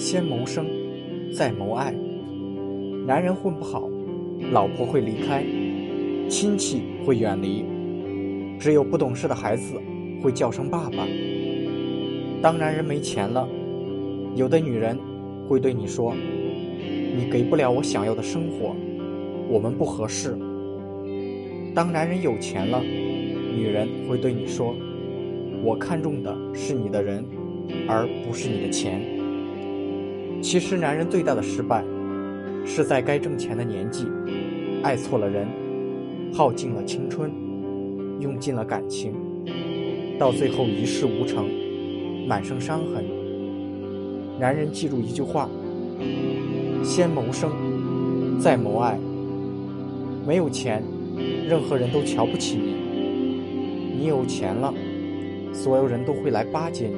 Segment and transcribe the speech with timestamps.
[0.00, 0.66] 先谋生，
[1.30, 1.94] 再谋爱。
[3.06, 3.86] 男人混不好，
[4.50, 5.44] 老婆会离开，
[6.26, 7.66] 亲戚会远离，
[8.58, 9.78] 只有不懂事的孩子
[10.22, 11.06] 会叫声爸爸。
[12.40, 13.46] 当男人没钱了，
[14.34, 14.98] 有的女人
[15.46, 16.14] 会对你说
[17.14, 18.74] ：“你给不了我想要的生活，
[19.50, 20.34] 我们不合适。”
[21.76, 22.80] 当男人有钱了，
[23.54, 24.74] 女人会对你说
[25.62, 27.22] ：“我看中的是你的人，
[27.86, 29.02] 而不是你的钱。”
[30.42, 31.84] 其实，男人最大的失败，
[32.64, 34.06] 是在该挣钱的年纪，
[34.82, 35.46] 爱错了人，
[36.32, 37.30] 耗尽了青春，
[38.20, 39.12] 用尽了感情，
[40.18, 41.46] 到最后一事无成，
[42.26, 43.04] 满身伤痕。
[44.38, 45.48] 男人记住一句话：
[46.82, 47.52] 先谋生，
[48.40, 48.98] 再谋爱。
[50.26, 50.82] 没有钱。
[51.46, 52.74] 任何人都瞧不起你，
[53.98, 54.72] 你有钱了，
[55.52, 56.94] 所有人都会来巴结你。